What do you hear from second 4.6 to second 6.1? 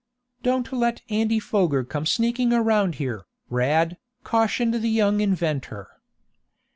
the young inventor.